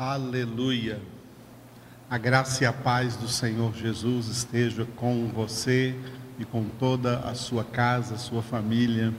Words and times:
Aleluia. 0.00 0.98
A 2.08 2.16
graça 2.16 2.64
e 2.64 2.66
a 2.66 2.72
paz 2.72 3.16
do 3.16 3.28
Senhor 3.28 3.74
Jesus 3.76 4.28
esteja 4.28 4.86
com 4.96 5.28
você 5.28 5.94
e 6.38 6.44
com 6.46 6.64
toda 6.64 7.18
a 7.18 7.34
sua 7.34 7.64
casa, 7.64 8.16
sua 8.16 8.40
família, 8.40 9.12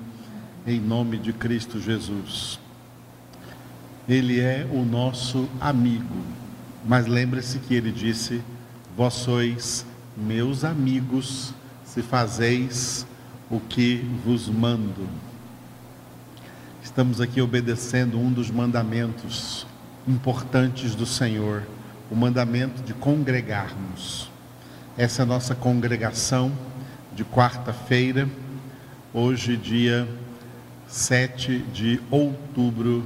em 0.65 0.79
nome 0.79 1.19
de 1.19 1.33
Cristo 1.33 1.79
Jesus. 1.79 2.59
Ele 4.09 4.39
é 4.39 4.67
o 4.71 4.83
nosso 4.83 5.47
amigo, 5.59 6.15
mas 6.83 7.05
lembre-se 7.05 7.59
que 7.59 7.75
ele 7.75 7.91
disse: 7.91 8.41
Vós 8.97 9.13
sois 9.13 9.85
meus 10.17 10.63
amigos 10.63 11.53
se 11.85 12.01
fazeis 12.01 13.05
o 13.51 13.59
que 13.59 13.97
vos 14.25 14.49
mando. 14.49 15.07
Estamos 16.83 17.21
aqui 17.21 17.39
obedecendo 17.39 18.19
um 18.19 18.33
dos 18.33 18.49
mandamentos 18.49 19.67
importantes 20.07 20.95
do 20.95 21.05
Senhor, 21.05 21.63
o 22.09 22.15
mandamento 22.15 22.81
de 22.81 22.93
congregarmos. 22.93 24.29
Essa 24.97 25.21
é 25.21 25.23
a 25.23 25.25
nossa 25.25 25.55
congregação 25.55 26.51
de 27.13 27.23
quarta-feira, 27.23 28.27
hoje, 29.13 29.55
dia 29.55 30.07
7 30.87 31.59
de 31.73 32.01
outubro 32.09 33.03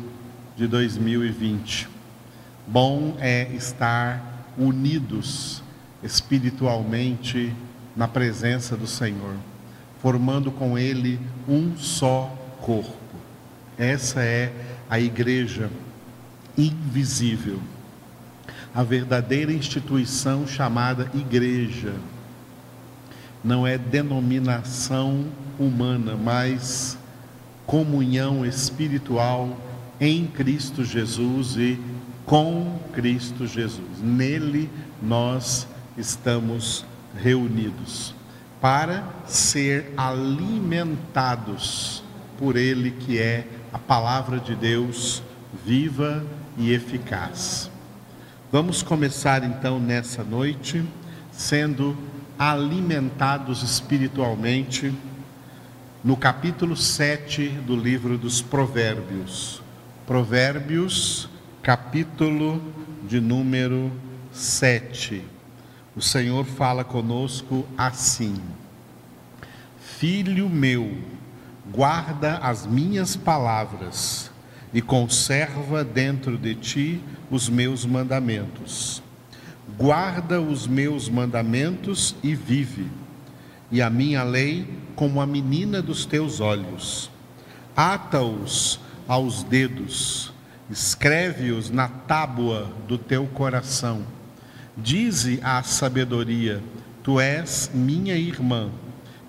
de 0.56 0.68
2020. 0.68 1.88
Bom 2.66 3.16
é 3.20 3.50
estar 3.54 4.54
unidos 4.58 5.62
espiritualmente 6.02 7.54
na 7.96 8.08
presença 8.08 8.76
do 8.76 8.88
Senhor, 8.88 9.36
formando 10.02 10.52
com 10.52 10.78
Ele 10.78 11.20
um 11.48 11.78
só 11.78 12.34
corpo. 12.62 12.96
Essa 13.78 14.22
é 14.22 14.52
a 14.90 15.00
igreja 15.00 15.70
invisível, 16.58 17.60
a 18.74 18.84
verdadeira 18.84 19.52
instituição 19.52 20.48
chamada 20.48 21.10
igreja. 21.14 21.94
Não 23.44 23.66
é 23.66 23.78
denominação 23.78 25.26
humana, 25.60 26.16
mas 26.16 26.98
comunhão 27.66 28.46
espiritual 28.46 29.58
em 30.00 30.28
Cristo 30.28 30.84
Jesus 30.84 31.56
e 31.56 31.80
com 32.26 32.80
Cristo 32.92 33.48
Jesus. 33.48 34.02
Nele 34.02 34.70
nós 35.02 35.68
estamos 35.98 36.86
reunidos 37.16 38.14
para 38.60 39.08
ser 39.26 39.94
alimentados 39.96 42.04
por 42.38 42.58
Ele, 42.58 42.92
que 42.92 43.20
é 43.20 43.48
a 43.72 43.78
palavra 43.78 44.40
de 44.40 44.56
Deus 44.56 45.22
viva 45.66 46.26
e 46.58 46.72
eficaz. 46.72 47.70
Vamos 48.52 48.82
começar 48.82 49.44
então 49.44 49.80
nessa 49.80 50.24
noite 50.24 50.84
sendo 51.32 51.98
alimentados 52.38 53.64
espiritualmente 53.64 54.94
no 56.04 56.16
capítulo 56.16 56.76
7 56.78 57.50
do 57.66 57.76
livro 57.76 58.18
dos 58.18 58.42
Provérbios. 58.42 59.62
Provérbios, 60.06 61.28
capítulo 61.62 62.62
de 63.08 63.20
número 63.20 63.92
7. 64.32 65.24
O 65.96 66.02
Senhor 66.02 66.46
fala 66.46 66.84
conosco 66.84 67.66
assim: 67.78 68.36
Filho 69.80 70.48
meu, 70.48 70.98
guarda 71.72 72.38
as 72.38 72.66
minhas 72.66 73.16
palavras 73.16 74.32
e 74.74 74.82
conserva 74.82 75.84
dentro 75.84 76.38
de 76.38 76.56
ti 76.56 77.02
os 77.32 77.50
meus 77.50 77.86
mandamentos. 77.86 79.02
Guarda 79.78 80.40
os 80.40 80.68
meus 80.68 81.10
mandamentos 81.10 82.16
e 82.24 82.36
vive, 82.36 82.88
e 83.72 83.82
a 83.82 83.90
minha 83.90 84.24
lei 84.24 84.68
como 84.96 85.20
a 85.20 85.26
menina 85.26 85.82
dos 85.82 86.06
teus 86.06 86.40
olhos. 86.40 87.10
Ata-os 87.76 88.80
aos 89.08 89.44
dedos, 89.44 90.32
escreve-os 90.70 91.70
na 91.70 91.88
tábua 91.88 92.72
do 92.88 92.98
teu 92.98 93.26
coração. 93.28 94.04
Dize 94.78 95.40
à 95.44 95.62
sabedoria: 95.64 96.62
Tu 97.04 97.20
és 97.20 97.72
minha 97.74 98.16
irmã, 98.16 98.70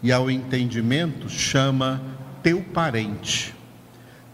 e 0.03 0.12
ao 0.12 0.31
entendimento 0.31 1.28
chama 1.28 2.00
teu 2.43 2.62
parente 2.62 3.56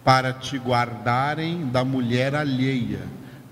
para 0.05 0.33
te 0.33 0.59
guardarem 0.59 1.67
da 1.69 1.85
mulher 1.85 2.35
alheia, 2.35 3.01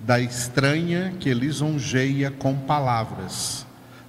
da 0.01 0.21
estranha 0.21 1.15
que 1.21 1.33
lisonjeia 1.33 2.31
com 2.31 2.55
palavras. 2.57 3.67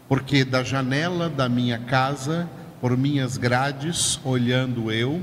Porque 0.07 0.44
da 0.44 0.63
janela 0.63 1.29
da 1.29 1.47
minha 1.47 1.79
casa, 1.79 2.50
por 2.79 2.97
minhas 2.97 3.38
grades, 3.38 4.19
olhando 4.24 4.91
eu, 4.91 5.22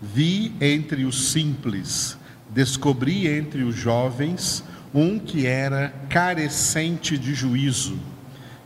vi 0.00 0.54
entre 0.60 1.04
os 1.04 1.30
simples, 1.30 2.16
descobri 2.50 3.28
entre 3.28 3.62
os 3.62 3.74
jovens 3.74 4.64
um 4.94 5.18
que 5.18 5.46
era 5.46 5.92
carecente 6.08 7.18
de 7.18 7.34
juízo, 7.34 7.98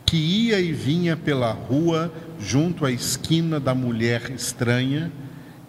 que 0.05 0.17
ia 0.17 0.59
e 0.59 0.71
vinha 0.71 1.17
pela 1.17 1.51
rua 1.51 2.13
junto 2.39 2.85
à 2.85 2.91
esquina 2.91 3.59
da 3.59 3.73
mulher 3.73 4.29
estranha, 4.31 5.11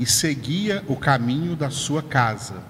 e 0.01 0.07
seguia 0.07 0.83
o 0.89 0.97
caminho 0.97 1.55
da 1.55 1.69
sua 1.69 2.03
casa. 2.03 2.63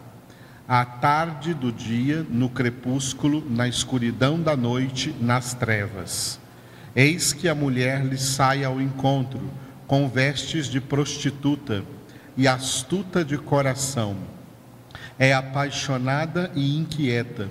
À 0.67 0.85
tarde 0.85 1.55
do 1.55 1.71
dia, 1.71 2.27
no 2.29 2.49
crepúsculo, 2.49 3.47
na 3.49 3.69
escuridão 3.69 4.41
da 4.41 4.57
noite, 4.57 5.15
nas 5.21 5.55
trevas. 5.55 6.41
Eis 6.95 7.33
que 7.33 7.49
a 7.49 7.55
mulher 7.55 8.05
lhe 8.05 8.19
sai 8.19 8.65
ao 8.65 8.81
encontro, 8.81 9.49
com 9.87 10.09
vestes 10.09 10.67
de 10.67 10.81
prostituta 10.81 11.85
e 12.37 12.49
astuta 12.49 13.25
de 13.25 13.39
coração. 13.39 14.17
É 15.17 15.33
apaixonada 15.33 16.51
e 16.53 16.77
inquieta, 16.77 17.49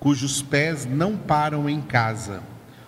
cujos 0.00 0.40
pés 0.40 0.86
não 0.86 1.18
param 1.18 1.68
em 1.68 1.82
casa. 1.82 2.42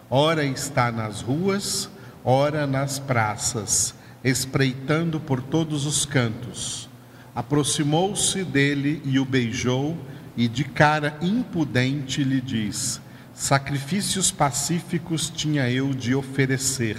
Ora 0.08 0.42
está 0.42 0.90
nas 0.90 1.20
ruas, 1.20 1.90
ora 2.24 2.66
nas 2.66 2.98
praças 2.98 3.99
espreitando 4.22 5.18
por 5.18 5.40
todos 5.40 5.86
os 5.86 6.04
cantos. 6.04 6.88
Aproximou-se 7.34 8.44
dele 8.44 9.00
e 9.04 9.18
o 9.18 9.24
beijou, 9.24 9.96
e 10.36 10.48
de 10.48 10.64
cara 10.64 11.16
impudente 11.20 12.22
lhe 12.22 12.40
diz: 12.40 13.00
Sacrifícios 13.34 14.30
pacíficos 14.30 15.30
tinha 15.30 15.70
eu 15.70 15.94
de 15.94 16.14
oferecer. 16.14 16.96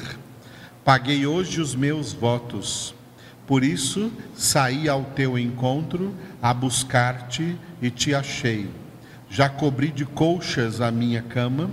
Paguei 0.83 1.25
hoje 1.25 1.61
os 1.61 1.75
meus 1.75 2.13
votos. 2.13 2.95
Por 3.45 3.63
isso 3.63 4.11
saí 4.35 4.87
ao 4.87 5.03
teu 5.03 5.37
encontro 5.37 6.15
a 6.41 6.53
buscar-te 6.53 7.57
e 7.81 7.89
te 7.89 8.15
achei. 8.15 8.69
Já 9.29 9.49
cobri 9.49 9.89
de 9.89 10.05
colchas 10.05 10.81
a 10.81 10.89
minha 10.91 11.21
cama, 11.21 11.69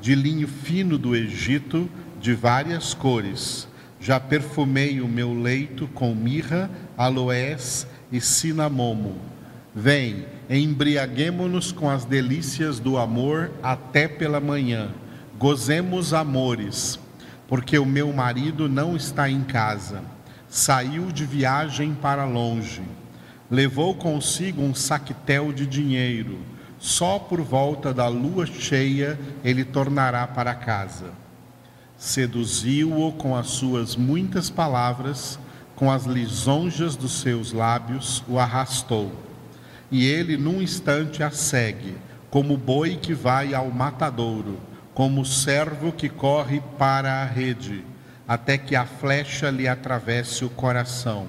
de 0.00 0.14
linho 0.14 0.48
fino 0.48 0.98
do 0.98 1.16
Egito, 1.16 1.88
de 2.20 2.34
várias 2.34 2.94
cores 2.94 3.68
já 4.02 4.18
perfumei 4.18 5.00
o 5.00 5.06
meu 5.06 5.32
leito 5.32 5.86
com 5.86 6.12
mirra, 6.12 6.68
aloés 6.98 7.86
e 8.10 8.20
cinamomo. 8.20 9.14
Vem, 9.72 10.26
embriaguemo-nos 10.50 11.70
com 11.70 11.88
as 11.88 12.04
delícias 12.04 12.80
do 12.80 12.98
amor 12.98 13.52
até 13.62 14.08
pela 14.08 14.40
manhã. 14.40 14.88
Gozemos 15.38 16.12
amores, 16.12 16.98
porque 17.46 17.78
o 17.78 17.86
meu 17.86 18.12
marido 18.12 18.68
não 18.68 18.96
está 18.96 19.30
em 19.30 19.44
casa. 19.44 20.02
Saiu 20.48 21.12
de 21.12 21.24
viagem 21.24 21.94
para 21.94 22.24
longe. 22.24 22.82
Levou 23.48 23.94
consigo 23.94 24.62
um 24.62 24.74
saquetel 24.74 25.52
de 25.52 25.64
dinheiro. 25.64 26.40
Só 26.76 27.20
por 27.20 27.40
volta 27.40 27.94
da 27.94 28.08
lua 28.08 28.46
cheia 28.46 29.16
ele 29.44 29.64
tornará 29.64 30.26
para 30.26 30.56
casa 30.56 31.21
seduziu-o 32.02 33.12
com 33.12 33.36
as 33.36 33.46
suas 33.46 33.94
muitas 33.94 34.50
palavras, 34.50 35.38
com 35.76 35.88
as 35.88 36.04
lisonjas 36.04 36.96
dos 36.96 37.20
seus 37.20 37.52
lábios, 37.52 38.24
o 38.26 38.40
arrastou. 38.40 39.12
E 39.88 40.04
ele, 40.04 40.36
num 40.36 40.60
instante, 40.60 41.22
a 41.22 41.30
segue, 41.30 41.94
como 42.28 42.56
boi 42.56 42.96
que 42.96 43.14
vai 43.14 43.54
ao 43.54 43.70
matadouro, 43.70 44.58
como 44.92 45.24
servo 45.24 45.92
que 45.92 46.08
corre 46.08 46.60
para 46.76 47.22
a 47.22 47.24
rede, 47.24 47.84
até 48.26 48.58
que 48.58 48.74
a 48.74 48.84
flecha 48.84 49.48
lhe 49.48 49.68
atravesse 49.68 50.44
o 50.44 50.50
coração, 50.50 51.28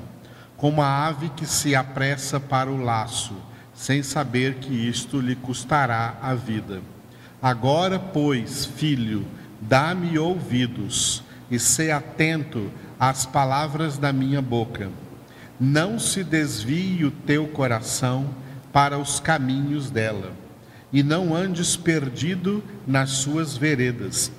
como 0.57 0.81
a 0.81 1.05
ave 1.05 1.29
que 1.29 1.45
se 1.45 1.75
apressa 1.75 2.39
para 2.39 2.71
o 2.71 2.81
laço, 2.83 3.35
sem 3.75 4.01
saber 4.01 4.55
que 4.55 4.73
isto 4.73 5.21
lhe 5.21 5.35
custará 5.35 6.17
a 6.19 6.33
vida. 6.33 6.81
Agora, 7.39 7.99
pois, 7.99 8.65
filho, 8.65 9.27
Dá-me 9.67 10.19
ouvidos 10.19 11.23
e 11.49 11.57
sê 11.57 11.89
atento 11.89 12.69
às 12.99 13.25
palavras 13.25 13.97
da 13.97 14.11
minha 14.11 14.41
boca. 14.41 14.89
Não 15.57 15.97
se 15.97 16.21
desvie 16.21 17.05
o 17.05 17.11
teu 17.11 17.47
coração 17.47 18.29
para 18.73 18.97
os 18.97 19.21
caminhos 19.21 19.89
dela, 19.89 20.33
e 20.91 21.01
não 21.01 21.33
andes 21.33 21.77
perdido 21.77 22.61
nas 22.85 23.11
suas 23.11 23.55
veredas, 23.55 24.31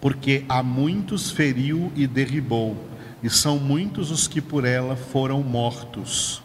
porque 0.00 0.44
há 0.48 0.62
muitos 0.62 1.30
feriu 1.30 1.90
e 1.96 2.06
derribou, 2.06 2.86
e 3.22 3.28
são 3.28 3.58
muitos 3.58 4.12
os 4.12 4.28
que 4.28 4.40
por 4.40 4.64
ela 4.64 4.94
foram 4.94 5.42
mortos. 5.42 6.40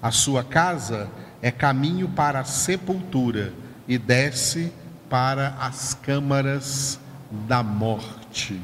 A 0.00 0.12
sua 0.12 0.44
casa 0.44 1.10
é 1.42 1.50
caminho 1.50 2.08
para 2.10 2.40
a 2.40 2.44
sepultura 2.44 3.52
e 3.88 3.98
desce 3.98 4.72
para 5.08 5.56
as 5.58 5.94
câmaras 5.94 7.00
da 7.30 7.62
morte. 7.62 8.60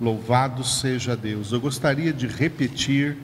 Louvado 0.00 0.64
seja 0.64 1.16
Deus. 1.16 1.52
Eu 1.52 1.60
gostaria 1.60 2.12
de 2.12 2.26
repetir 2.26 3.16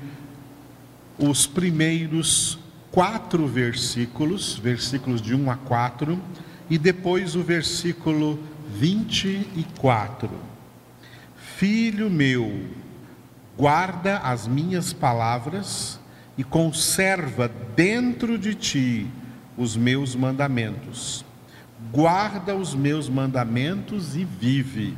os 1.18 1.46
primeiros 1.46 2.58
quatro 2.90 3.46
versículos, 3.46 4.56
versículos 4.56 5.20
de 5.20 5.34
1 5.34 5.50
a 5.50 5.56
4, 5.56 6.20
e 6.68 6.78
depois 6.78 7.34
o 7.34 7.42
versículo 7.42 8.38
24. 8.74 10.30
Filho 11.56 12.10
meu, 12.10 12.66
guarda 13.56 14.18
as 14.18 14.46
minhas 14.46 14.92
palavras 14.92 15.98
e 16.36 16.44
conserva 16.44 17.50
dentro 17.74 18.38
de 18.38 18.54
ti 18.54 19.06
os 19.56 19.76
meus 19.76 20.14
mandamentos. 20.14 21.24
Guarda 21.92 22.54
os 22.54 22.74
meus 22.74 23.08
mandamentos 23.08 24.16
e 24.16 24.24
vive, 24.24 24.96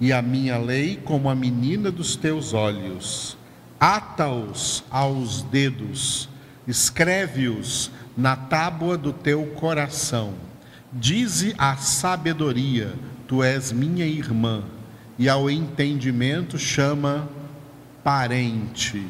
e 0.00 0.12
a 0.12 0.20
minha 0.20 0.58
lei 0.58 0.96
como 0.96 1.28
a 1.28 1.34
menina 1.34 1.90
dos 1.90 2.16
teus 2.16 2.52
olhos. 2.52 3.36
Ata-os 3.80 4.84
aos 4.90 5.42
dedos, 5.42 6.28
escreve-os 6.66 7.90
na 8.16 8.36
tábua 8.36 8.98
do 8.98 9.12
teu 9.12 9.46
coração. 9.46 10.34
Dize 10.92 11.54
a 11.56 11.76
sabedoria: 11.76 12.92
Tu 13.26 13.42
és 13.42 13.72
minha 13.72 14.06
irmã, 14.06 14.64
e 15.18 15.28
ao 15.28 15.48
entendimento 15.48 16.58
chama 16.58 17.28
parente. 18.04 19.04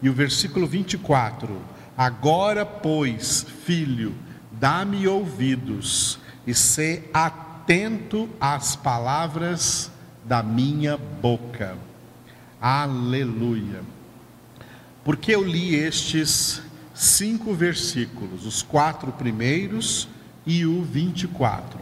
E 0.00 0.08
o 0.08 0.12
versículo 0.12 0.66
24: 0.66 1.60
Agora, 1.96 2.64
pois, 2.64 3.44
filho, 3.64 4.14
dá-me 4.52 5.06
ouvidos 5.06 6.18
e 6.46 6.54
sê 6.54 7.02
atento 7.12 8.28
às 8.40 8.76
palavras 8.76 9.90
da 10.24 10.42
minha 10.42 10.96
boca. 10.96 11.76
Aleluia. 12.60 13.82
Porque 15.04 15.34
eu 15.34 15.44
li 15.44 15.74
estes 15.74 16.62
cinco 16.94 17.52
versículos, 17.54 18.46
os 18.46 18.62
quatro 18.62 19.12
primeiros 19.12 20.08
e 20.44 20.66
o 20.66 20.82
24? 20.82 21.78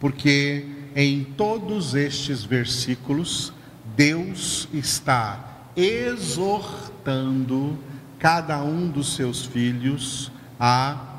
Porque 0.00 0.66
em 0.94 1.24
todos 1.24 1.94
estes 1.94 2.42
versículos, 2.42 3.52
Deus 3.96 4.68
está 4.72 5.68
exortando 5.76 7.78
cada 8.18 8.62
um 8.62 8.88
dos 8.88 9.14
seus 9.14 9.44
filhos 9.44 10.32
a 10.58 11.15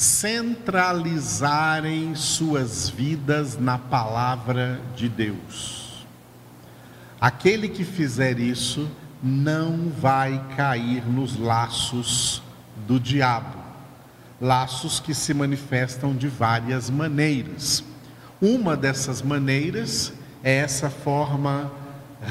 centralizarem 0.00 2.14
suas 2.14 2.88
vidas 2.88 3.58
na 3.58 3.76
palavra 3.76 4.80
de 4.96 5.10
Deus. 5.10 6.06
Aquele 7.20 7.68
que 7.68 7.84
fizer 7.84 8.40
isso 8.40 8.90
não 9.22 9.90
vai 9.90 10.42
cair 10.56 11.06
nos 11.06 11.38
laços 11.38 12.42
do 12.88 12.98
diabo, 12.98 13.58
laços 14.40 15.00
que 15.00 15.12
se 15.12 15.34
manifestam 15.34 16.16
de 16.16 16.28
várias 16.28 16.88
maneiras. 16.88 17.84
Uma 18.40 18.78
dessas 18.78 19.20
maneiras 19.20 20.14
é 20.42 20.56
essa 20.56 20.88
forma 20.88 21.70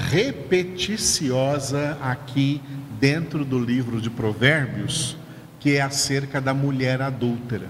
repeticiosa 0.09 1.99
aqui 2.01 2.63
dentro 2.99 3.45
do 3.45 3.59
livro 3.59 4.01
de 4.01 4.09
Provérbios, 4.09 5.18
que 5.59 5.75
é 5.75 5.81
acerca 5.81 6.39
da 6.39 6.53
mulher 6.53 7.01
adúltera. 7.01 7.67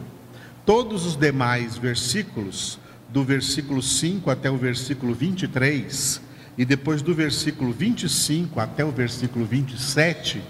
Todos 0.66 1.06
os 1.06 1.16
demais 1.16 1.78
versículos, 1.78 2.80
do 3.10 3.24
versículo 3.24 3.82
5 3.82 4.30
até 4.30 4.52
o 4.52 4.58
versículo 4.58 5.16
23, 5.16 6.22
e 6.58 6.66
depois 6.66 7.02
do 7.02 7.16
versículo 7.16 7.72
25 7.72 8.60
até 8.60 8.86
o 8.86 8.92
versículo 8.92 9.46
27, 9.46 10.44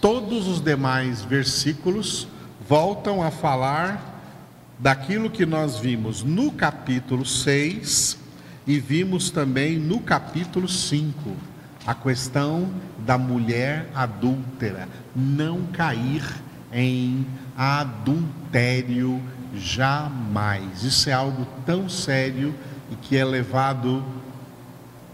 todos 0.00 0.46
os 0.46 0.60
demais 0.60 1.22
versículos 1.22 2.28
voltam 2.68 3.22
a 3.22 3.30
falar 3.30 4.16
daquilo 4.78 5.28
que 5.28 5.44
nós 5.44 5.78
vimos 5.78 6.22
no 6.22 6.52
capítulo 6.52 7.26
6 7.26 8.18
e 8.66 8.78
vimos 8.78 9.30
também 9.30 9.78
no 9.78 10.00
capítulo 10.00 10.68
5 10.68 11.34
a 11.86 11.94
questão 11.94 12.70
da 12.98 13.16
mulher 13.16 13.88
adúltera, 13.94 14.86
não 15.16 15.62
cair 15.72 16.22
em 16.72 17.26
adultério 17.56 19.20
jamais. 19.54 20.82
Isso 20.82 21.08
é 21.08 21.12
algo 21.12 21.46
tão 21.64 21.88
sério 21.88 22.54
e 22.90 22.96
que 22.96 23.16
é 23.16 23.24
levado 23.24 24.04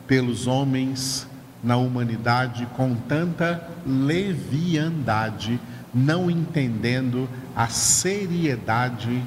pelos 0.06 0.46
homens 0.46 1.26
na 1.62 1.76
humanidade 1.76 2.66
com 2.76 2.94
tanta 2.94 3.66
leviandade, 3.86 5.58
não 5.92 6.30
entendendo 6.30 7.28
a 7.56 7.68
seriedade 7.68 9.22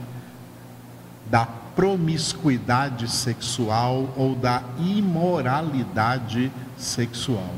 da 1.29 1.45
promiscuidade 1.45 3.09
sexual 3.09 4.13
ou 4.15 4.35
da 4.35 4.63
imoralidade 4.79 6.51
sexual. 6.77 7.56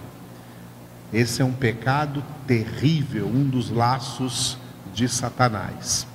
Esse 1.11 1.41
é 1.41 1.45
um 1.45 1.51
pecado 1.51 2.23
terrível, 2.45 3.27
um 3.27 3.43
dos 3.43 3.71
laços 3.71 4.57
de 4.93 5.07
Satanás. 5.07 6.05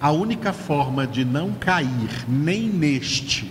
A 0.00 0.10
única 0.10 0.52
forma 0.52 1.06
de 1.06 1.24
não 1.24 1.52
cair 1.52 2.24
nem 2.28 2.68
neste 2.68 3.50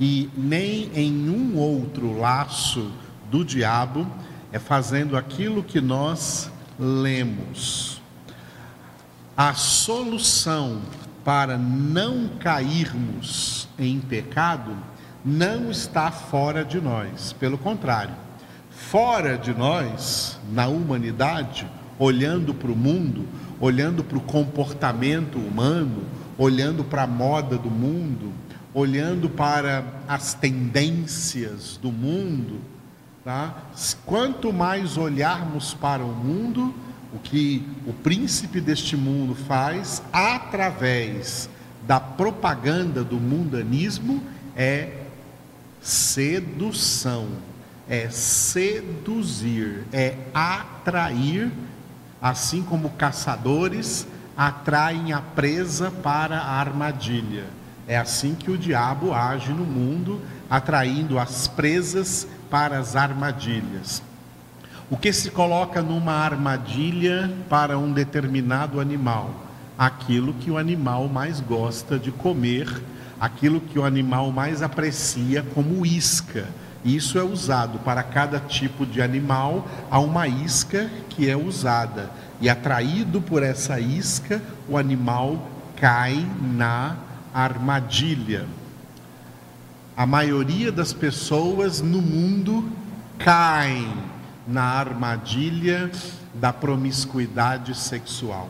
e 0.00 0.28
nem 0.36 0.90
em 0.94 1.30
um 1.30 1.56
outro 1.56 2.18
laço 2.18 2.90
do 3.30 3.44
diabo 3.44 4.06
é 4.52 4.58
fazendo 4.58 5.16
aquilo 5.16 5.62
que 5.62 5.80
nós 5.80 6.50
lemos. 6.78 8.00
A 9.36 9.54
solução 9.54 10.82
para 11.24 11.56
não 11.56 12.28
cairmos 12.40 13.68
em 13.78 14.00
pecado 14.00 14.76
não 15.24 15.70
está 15.70 16.10
fora 16.10 16.64
de 16.64 16.80
nós, 16.80 17.32
pelo 17.32 17.58
contrário, 17.58 18.25
fora 18.76 19.38
de 19.38 19.52
nós, 19.54 20.38
na 20.52 20.68
humanidade, 20.68 21.66
olhando 21.98 22.52
para 22.52 22.70
o 22.70 22.76
mundo, 22.76 23.26
olhando 23.58 24.04
para 24.04 24.18
o 24.18 24.20
comportamento 24.20 25.38
humano, 25.38 26.04
olhando 26.36 26.84
para 26.84 27.04
a 27.04 27.06
moda 27.06 27.56
do 27.56 27.70
mundo, 27.70 28.32
olhando 28.74 29.30
para 29.30 29.82
as 30.06 30.34
tendências 30.34 31.78
do 31.80 31.90
mundo, 31.90 32.60
tá? 33.24 33.62
quanto 34.04 34.52
mais 34.52 34.98
olharmos 34.98 35.72
para 35.72 36.04
o 36.04 36.14
mundo, 36.14 36.74
o 37.14 37.18
que 37.18 37.66
o 37.86 37.92
príncipe 37.94 38.60
deste 38.60 38.94
mundo 38.94 39.34
faz 39.34 40.02
através 40.12 41.48
da 41.86 41.98
propaganda 41.98 43.02
do 43.02 43.16
mundanismo 43.16 44.22
é 44.54 44.92
sedução, 45.80 47.28
é 47.88 48.08
seduzir, 48.10 49.84
é 49.92 50.16
atrair, 50.34 51.50
assim 52.20 52.62
como 52.62 52.90
caçadores 52.90 54.06
atraem 54.36 55.12
a 55.12 55.20
presa 55.20 55.90
para 55.90 56.38
a 56.38 56.58
armadilha. 56.58 57.44
É 57.88 57.96
assim 57.96 58.34
que 58.34 58.50
o 58.50 58.58
diabo 58.58 59.14
age 59.14 59.52
no 59.52 59.64
mundo, 59.64 60.20
atraindo 60.50 61.18
as 61.18 61.46
presas 61.48 62.26
para 62.50 62.78
as 62.78 62.96
armadilhas. 62.96 64.02
O 64.90 64.96
que 64.96 65.12
se 65.12 65.30
coloca 65.30 65.82
numa 65.82 66.12
armadilha 66.12 67.32
para 67.48 67.78
um 67.78 67.92
determinado 67.92 68.80
animal? 68.80 69.30
Aquilo 69.78 70.34
que 70.34 70.50
o 70.50 70.58
animal 70.58 71.08
mais 71.08 71.40
gosta 71.40 71.98
de 71.98 72.10
comer, 72.10 72.82
aquilo 73.20 73.60
que 73.60 73.78
o 73.78 73.84
animal 73.84 74.30
mais 74.30 74.62
aprecia 74.62 75.42
como 75.54 75.84
isca. 75.84 76.46
Isso 76.86 77.18
é 77.18 77.22
usado 77.24 77.80
para 77.80 78.00
cada 78.04 78.38
tipo 78.38 78.86
de 78.86 79.02
animal, 79.02 79.66
há 79.90 79.98
uma 79.98 80.28
isca 80.28 80.88
que 81.08 81.28
é 81.28 81.36
usada. 81.36 82.08
E 82.40 82.48
atraído 82.48 83.20
por 83.20 83.42
essa 83.42 83.80
isca, 83.80 84.40
o 84.68 84.78
animal 84.78 85.50
cai 85.74 86.24
na 86.40 86.96
armadilha. 87.34 88.46
A 89.96 90.06
maioria 90.06 90.70
das 90.70 90.92
pessoas 90.92 91.80
no 91.80 92.00
mundo 92.00 92.70
caem 93.18 93.92
na 94.46 94.62
armadilha 94.62 95.90
da 96.34 96.52
promiscuidade 96.52 97.76
sexual. 97.76 98.48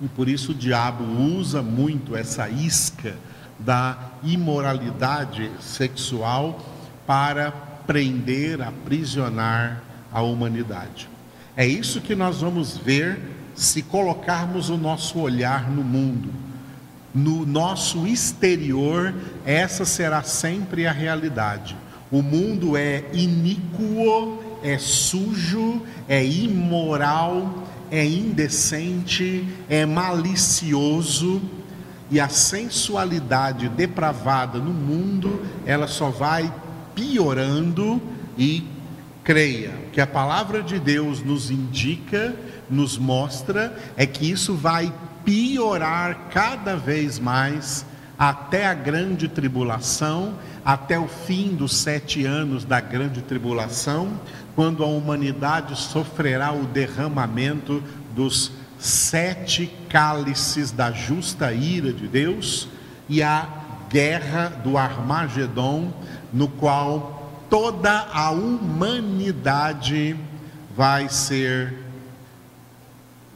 E 0.00 0.08
por 0.08 0.30
isso 0.30 0.52
o 0.52 0.54
diabo 0.54 1.04
usa 1.04 1.60
muito 1.60 2.16
essa 2.16 2.48
isca 2.48 3.14
da 3.58 3.98
imoralidade 4.22 5.50
sexual 5.60 6.73
para 7.06 7.50
prender, 7.86 8.62
aprisionar 8.62 9.82
a 10.12 10.22
humanidade. 10.22 11.08
É 11.56 11.66
isso 11.66 12.00
que 12.00 12.14
nós 12.14 12.40
vamos 12.40 12.76
ver 12.76 13.20
se 13.54 13.82
colocarmos 13.82 14.70
o 14.70 14.76
nosso 14.76 15.18
olhar 15.18 15.70
no 15.70 15.82
mundo. 15.84 16.30
No 17.14 17.46
nosso 17.46 18.06
exterior, 18.06 19.14
essa 19.46 19.84
será 19.84 20.22
sempre 20.22 20.86
a 20.86 20.92
realidade. 20.92 21.76
O 22.10 22.22
mundo 22.22 22.76
é 22.76 23.04
iníquo, 23.12 24.42
é 24.62 24.78
sujo, 24.78 25.82
é 26.08 26.24
imoral, 26.24 27.68
é 27.90 28.04
indecente, 28.04 29.46
é 29.68 29.86
malicioso 29.86 31.40
e 32.10 32.20
a 32.20 32.28
sensualidade 32.28 33.68
depravada 33.68 34.58
no 34.58 34.72
mundo, 34.72 35.44
ela 35.66 35.86
só 35.86 36.10
vai 36.10 36.52
piorando 36.94 38.00
e 38.36 38.64
creia 39.22 39.72
que 39.92 40.00
a 40.00 40.06
palavra 40.06 40.62
de 40.62 40.78
Deus 40.78 41.22
nos 41.22 41.50
indica, 41.50 42.34
nos 42.68 42.98
mostra 42.98 43.76
é 43.96 44.04
que 44.06 44.30
isso 44.30 44.54
vai 44.54 44.92
piorar 45.24 46.28
cada 46.30 46.76
vez 46.76 47.18
mais 47.18 47.86
até 48.18 48.66
a 48.66 48.74
grande 48.74 49.28
tribulação, 49.28 50.34
até 50.64 50.98
o 50.98 51.08
fim 51.08 51.54
dos 51.54 51.76
sete 51.76 52.24
anos 52.24 52.64
da 52.64 52.80
grande 52.80 53.22
tribulação, 53.22 54.20
quando 54.54 54.84
a 54.84 54.86
humanidade 54.86 55.76
sofrerá 55.76 56.52
o 56.52 56.64
derramamento 56.64 57.82
dos 58.14 58.52
sete 58.78 59.72
cálices 59.88 60.70
da 60.70 60.92
justa 60.92 61.52
ira 61.52 61.92
de 61.92 62.06
Deus 62.06 62.68
e 63.08 63.22
a 63.22 63.63
guerra 63.94 64.48
do 64.48 64.76
Armagedon, 64.76 65.92
no 66.32 66.48
qual 66.48 67.32
toda 67.48 68.08
a 68.12 68.32
humanidade 68.32 70.16
vai 70.76 71.08
ser 71.08 71.72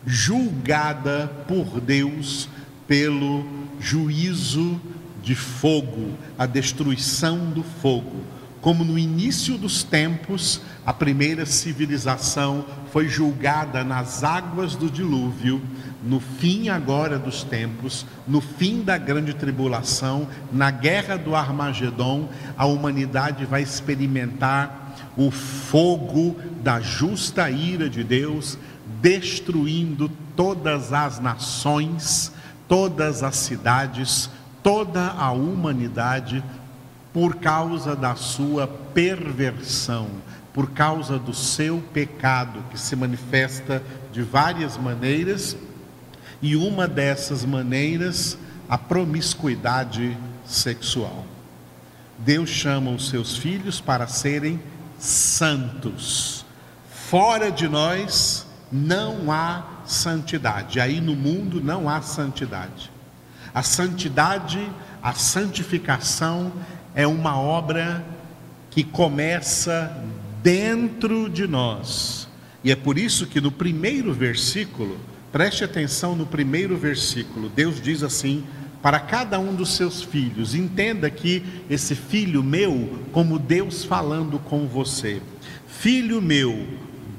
julgada 0.04 1.30
por 1.46 1.80
Deus 1.80 2.48
pelo 2.88 3.46
juízo 3.78 4.80
de 5.22 5.36
fogo, 5.36 6.14
a 6.36 6.44
destruição 6.44 7.50
do 7.50 7.62
fogo. 7.62 8.24
Como 8.60 8.84
no 8.84 8.98
início 8.98 9.56
dos 9.56 9.84
tempos, 9.84 10.60
a 10.84 10.92
primeira 10.92 11.46
civilização 11.46 12.64
foi 12.90 13.08
julgada 13.08 13.84
nas 13.84 14.24
águas 14.24 14.74
do 14.74 14.90
dilúvio, 14.90 15.62
no 16.02 16.20
fim 16.20 16.68
agora 16.68 17.18
dos 17.18 17.42
tempos, 17.42 18.06
no 18.26 18.40
fim 18.40 18.82
da 18.82 18.96
grande 18.96 19.34
tribulação, 19.34 20.28
na 20.52 20.70
guerra 20.70 21.16
do 21.16 21.34
Armagedon, 21.34 22.28
a 22.56 22.66
humanidade 22.66 23.44
vai 23.44 23.62
experimentar 23.62 25.12
o 25.16 25.30
fogo 25.30 26.36
da 26.62 26.80
justa 26.80 27.50
ira 27.50 27.90
de 27.90 28.04
Deus, 28.04 28.56
destruindo 29.00 30.10
todas 30.36 30.92
as 30.92 31.18
nações, 31.18 32.32
todas 32.68 33.22
as 33.22 33.36
cidades, 33.36 34.30
toda 34.62 35.08
a 35.08 35.32
humanidade 35.32 36.44
por 37.12 37.36
causa 37.36 37.96
da 37.96 38.14
sua 38.14 38.68
perversão, 38.68 40.08
por 40.52 40.70
causa 40.70 41.18
do 41.18 41.34
seu 41.34 41.82
pecado 41.92 42.62
que 42.70 42.78
se 42.78 42.94
manifesta 42.94 43.82
de 44.12 44.22
várias 44.22 44.76
maneiras, 44.76 45.56
e 46.40 46.56
uma 46.56 46.86
dessas 46.86 47.44
maneiras, 47.44 48.38
a 48.68 48.78
promiscuidade 48.78 50.16
sexual. 50.46 51.24
Deus 52.18 52.50
chama 52.50 52.90
os 52.90 53.08
seus 53.08 53.36
filhos 53.36 53.80
para 53.80 54.06
serem 54.06 54.60
santos. 54.98 56.44
Fora 56.90 57.50
de 57.50 57.68
nós 57.68 58.46
não 58.70 59.32
há 59.32 59.64
santidade. 59.86 60.80
Aí 60.80 61.00
no 61.00 61.14
mundo 61.14 61.60
não 61.60 61.88
há 61.88 62.02
santidade. 62.02 62.90
A 63.54 63.62
santidade, 63.62 64.60
a 65.02 65.14
santificação 65.14 66.52
é 66.94 67.06
uma 67.06 67.38
obra 67.38 68.04
que 68.70 68.84
começa 68.84 69.96
dentro 70.42 71.28
de 71.28 71.46
nós. 71.46 72.28
E 72.62 72.70
é 72.70 72.76
por 72.76 72.98
isso 72.98 73.26
que 73.26 73.40
no 73.40 73.50
primeiro 73.50 74.12
versículo, 74.12 74.98
preste 75.32 75.64
atenção 75.64 76.16
no 76.16 76.26
primeiro 76.26 76.76
versículo, 76.76 77.48
Deus 77.48 77.80
diz 77.80 78.02
assim: 78.02 78.44
para 78.82 79.00
cada 79.00 79.38
um 79.38 79.54
dos 79.54 79.74
seus 79.74 80.02
filhos, 80.02 80.54
entenda 80.54 81.10
que 81.10 81.42
esse 81.68 81.94
filho 81.94 82.42
meu, 82.42 82.98
como 83.12 83.38
Deus 83.38 83.84
falando 83.84 84.38
com 84.38 84.66
você, 84.66 85.20
filho 85.66 86.22
meu, 86.22 86.66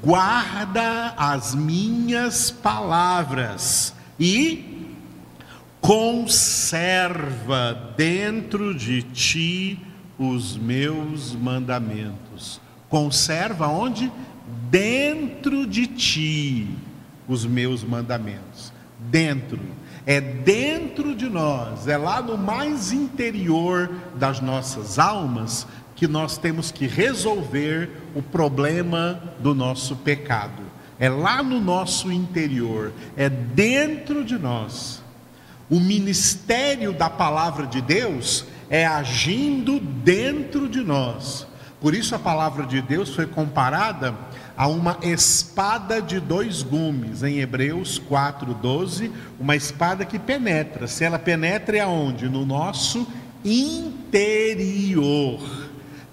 guarda 0.02 1.14
as 1.16 1.54
minhas 1.54 2.50
palavras 2.50 3.94
e 4.18 4.88
conserva 5.80 6.34
dentro 7.96 8.74
de 8.74 9.02
ti 9.02 9.78
os 10.18 10.56
meus 10.56 11.34
mandamentos. 11.34 12.60
Conserva 12.88 13.68
onde? 13.68 14.10
Dentro 14.70 15.66
de 15.66 15.86
ti 15.86 16.68
os 17.32 17.46
meus 17.46 17.84
mandamentos. 17.84 18.72
Dentro. 18.98 19.60
É 20.04 20.20
dentro 20.20 21.14
de 21.14 21.28
nós, 21.28 21.86
é 21.86 21.96
lá 21.96 22.20
no 22.20 22.36
mais 22.36 22.90
interior 22.90 23.90
das 24.16 24.40
nossas 24.40 24.98
almas 24.98 25.66
que 25.94 26.08
nós 26.08 26.38
temos 26.38 26.72
que 26.72 26.86
resolver 26.86 27.90
o 28.14 28.22
problema 28.22 29.22
do 29.38 29.54
nosso 29.54 29.94
pecado. 29.96 30.62
É 30.98 31.08
lá 31.08 31.42
no 31.42 31.60
nosso 31.60 32.10
interior, 32.10 32.92
é 33.16 33.28
dentro 33.28 34.24
de 34.24 34.38
nós. 34.38 35.02
O 35.68 35.78
ministério 35.78 36.92
da 36.92 37.08
palavra 37.08 37.66
de 37.66 37.80
Deus 37.80 38.46
é 38.68 38.86
agindo 38.86 39.78
dentro 39.78 40.68
de 40.68 40.80
nós. 40.80 41.46
Por 41.80 41.94
isso 41.94 42.14
a 42.14 42.18
palavra 42.18 42.66
de 42.66 42.82
Deus 42.82 43.14
foi 43.14 43.26
comparada 43.26 44.14
a 44.54 44.66
uma 44.66 44.98
espada 45.02 46.02
de 46.02 46.20
dois 46.20 46.62
gumes, 46.62 47.22
em 47.22 47.38
Hebreus 47.38 47.98
4:12, 47.98 49.10
uma 49.38 49.56
espada 49.56 50.04
que 50.04 50.18
penetra. 50.18 50.86
Se 50.86 51.04
ela 51.04 51.18
penetra 51.18 51.78
é 51.78 51.80
aonde? 51.80 52.28
No 52.28 52.44
nosso 52.44 53.06
interior. 53.42 55.40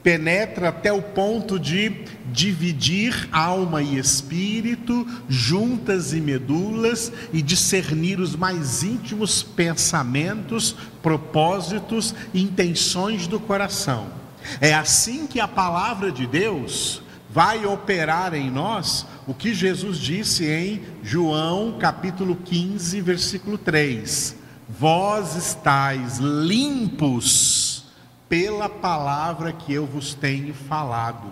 Penetra 0.02 0.70
até 0.70 0.94
o 0.94 1.02
ponto 1.02 1.60
de 1.60 2.06
dividir 2.32 3.28
alma 3.30 3.82
e 3.82 3.98
espírito, 3.98 5.06
juntas 5.28 6.14
e 6.14 6.22
medulas, 6.22 7.12
e 7.34 7.42
discernir 7.42 8.22
os 8.22 8.34
mais 8.34 8.84
íntimos 8.84 9.44
pensamentos, 9.44 10.74
propósitos 11.04 12.16
e 12.34 12.42
intenções 12.42 13.28
do 13.28 13.38
coração. 13.38 14.27
É 14.62 14.74
assim 14.74 15.28
que 15.28 15.40
a 15.40 15.48
palavra 15.48 16.12
de 16.12 16.26
Deus 16.26 17.02
vai 17.30 17.66
operar 17.66 18.34
em 18.34 18.50
nós 18.50 19.06
o 19.28 19.34
que 19.34 19.54
Jesus 19.54 19.98
disse 19.98 20.46
em 20.46 20.82
João 21.04 21.78
capítulo 21.80 22.36
15, 22.36 23.02
versículo 23.02 23.58
3: 23.58 24.36
Vós 24.68 25.36
estáis 25.36 26.18
limpos 26.18 27.86
pela 28.30 28.68
palavra 28.68 29.54
que 29.54 29.74
eu 29.74 29.86
vos 29.86 30.14
tenho 30.14 30.54
falado. 30.54 31.32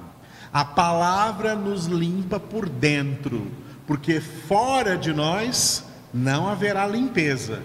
A 0.53 0.63
palavra 0.63 1.55
nos 1.55 1.85
limpa 1.85 2.39
por 2.39 2.69
dentro, 2.69 3.51
porque 3.85 4.21
fora 4.21 4.97
de 4.97 5.13
nós 5.13 5.83
não 6.13 6.47
haverá 6.47 6.87
limpeza. 6.87 7.61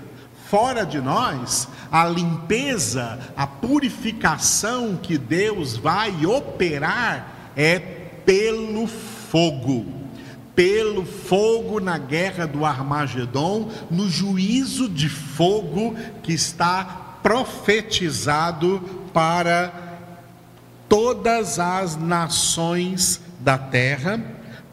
Fora 0.50 0.84
de 0.84 1.00
nós, 1.00 1.68
a 1.92 2.04
limpeza, 2.06 3.20
a 3.36 3.46
purificação 3.46 4.98
que 5.00 5.16
Deus 5.16 5.76
vai 5.76 6.26
operar 6.26 7.52
é 7.54 7.78
pelo 7.78 8.88
fogo. 8.88 9.86
Pelo 10.56 11.06
fogo 11.06 11.78
na 11.78 11.96
guerra 11.98 12.48
do 12.48 12.64
Armagedon, 12.64 13.70
no 13.88 14.10
juízo 14.10 14.88
de 14.88 15.08
fogo 15.08 15.94
que 16.20 16.32
está 16.32 17.18
profetizado 17.22 18.82
para 19.14 19.72
todas 20.88 21.60
as 21.60 21.94
nações 21.94 23.20
da 23.38 23.56
terra, 23.56 24.20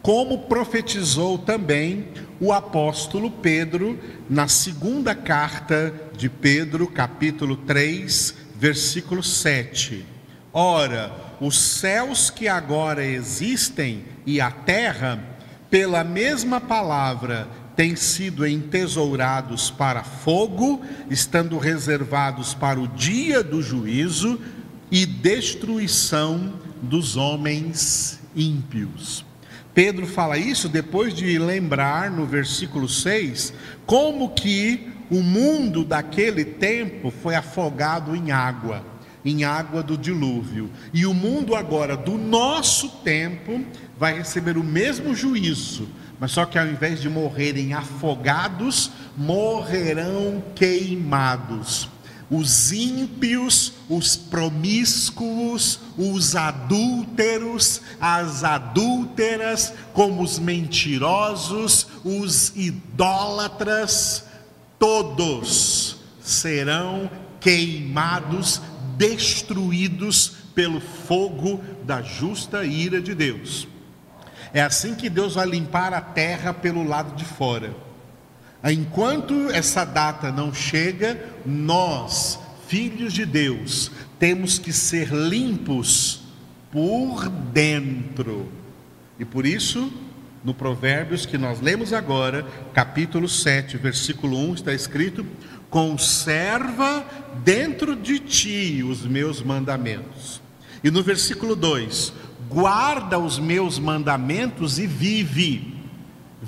como 0.01 0.39
profetizou 0.39 1.37
também 1.37 2.07
o 2.39 2.53
apóstolo 2.53 3.31
Pedro 3.31 3.99
na 4.29 4.47
segunda 4.47 5.15
carta 5.15 5.93
de 6.15 6.29
Pedro, 6.29 6.87
capítulo 6.87 7.57
3, 7.57 8.35
versículo 8.55 9.23
7. 9.23 10.05
Ora, 10.53 11.11
os 11.39 11.59
céus 11.59 12.29
que 12.29 12.47
agora 12.47 13.05
existem 13.05 14.05
e 14.25 14.41
a 14.41 14.49
terra, 14.49 15.23
pela 15.69 16.03
mesma 16.03 16.59
palavra 16.59 17.47
têm 17.75 17.95
sido 17.95 18.45
entesourados 18.45 19.69
para 19.69 20.03
fogo, 20.03 20.81
estando 21.11 21.57
reservados 21.59 22.55
para 22.55 22.79
o 22.79 22.87
dia 22.87 23.43
do 23.43 23.61
juízo 23.61 24.39
e 24.89 25.05
destruição 25.05 26.53
dos 26.81 27.15
homens 27.15 28.19
ímpios. 28.35 29.26
Pedro 29.77 30.07
fala 30.07 30.39
isso 30.39 30.67
depois 30.67 31.13
de 31.13 31.37
lembrar 31.37 32.09
no 32.09 32.25
versículo 32.25 32.89
6 32.89 33.53
como 33.85 34.29
que 34.29 34.91
o 35.07 35.21
mundo 35.21 35.85
daquele 35.85 36.43
tempo 36.43 37.11
foi 37.11 37.35
afogado 37.35 38.15
em 38.15 38.31
água, 38.31 38.83
em 39.23 39.43
água 39.43 39.83
do 39.83 39.95
dilúvio. 39.95 40.71
E 40.91 41.05
o 41.05 41.13
mundo 41.13 41.53
agora 41.53 41.95
do 41.95 42.17
nosso 42.17 42.89
tempo 43.03 43.63
vai 43.95 44.17
receber 44.17 44.57
o 44.57 44.63
mesmo 44.63 45.13
juízo, 45.13 45.87
mas 46.19 46.31
só 46.31 46.43
que 46.43 46.57
ao 46.57 46.65
invés 46.65 46.99
de 46.99 47.07
morrerem 47.07 47.75
afogados, 47.75 48.89
morrerão 49.15 50.43
queimados 50.55 51.87
os 52.29 52.71
ímpios, 52.71 53.73
os 53.89 54.15
promíscuos, 54.15 55.79
os 55.97 56.35
adúlteros, 56.35 57.81
as 57.99 58.43
adúlteras, 58.43 59.73
como 59.93 60.21
os 60.21 60.37
mentirosos, 60.37 61.87
os 62.03 62.51
idólatras, 62.55 64.25
todos 64.77 65.97
serão 66.21 67.09
queimados, 67.39 68.61
destruídos 68.97 70.33
pelo 70.53 70.81
fogo 70.81 71.63
da 71.85 72.01
justa 72.01 72.65
ira 72.65 72.99
de 72.99 73.15
Deus. 73.15 73.67
É 74.53 74.61
assim 74.61 74.95
que 74.95 75.09
Deus 75.09 75.35
vai 75.35 75.45
limpar 75.45 75.93
a 75.93 76.01
terra 76.01 76.53
pelo 76.53 76.83
lado 76.83 77.15
de 77.15 77.23
fora. 77.23 77.86
Enquanto 78.63 79.49
essa 79.51 79.85
data 79.85 80.31
não 80.31 80.53
chega, 80.53 81.23
nós, 81.45 82.39
filhos 82.67 83.13
de 83.13 83.25
Deus, 83.25 83.91
temos 84.19 84.57
que 84.57 84.73
ser 84.73 85.09
limpos 85.13 86.21
por 86.71 87.29
dentro. 87.29 88.51
E 89.19 89.25
por 89.25 89.45
isso, 89.45 89.91
no 90.43 90.53
Provérbios 90.53 91.25
que 91.25 91.37
nós 91.37 91.61
lemos 91.61 91.93
agora, 91.93 92.45
capítulo 92.73 93.29
7, 93.29 93.77
versículo 93.77 94.37
1, 94.49 94.55
está 94.55 94.73
escrito: 94.73 95.25
Conserva 95.69 97.05
dentro 97.43 97.95
de 97.95 98.19
ti 98.19 98.83
os 98.83 99.05
meus 99.05 99.41
mandamentos. 99.41 100.41
E 100.83 100.89
no 100.89 101.03
versículo 101.03 101.55
2: 101.55 102.11
Guarda 102.49 103.19
os 103.19 103.37
meus 103.37 103.77
mandamentos 103.77 104.79
e 104.79 104.87
vive. 104.87 105.75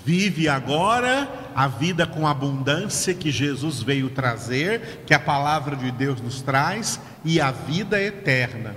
Vive 0.05 0.47
agora 0.47 1.38
a 1.55 1.67
vida 1.67 2.05
com 2.05 2.27
abundância 2.27 3.13
que 3.13 3.31
Jesus 3.31 3.81
veio 3.81 4.09
trazer, 4.09 5.03
que 5.05 5.13
a 5.13 5.19
palavra 5.19 5.75
de 5.75 5.91
Deus 5.91 6.21
nos 6.21 6.41
traz, 6.41 6.99
e 7.23 7.39
a 7.41 7.51
vida 7.51 8.01
eterna. 8.01 8.75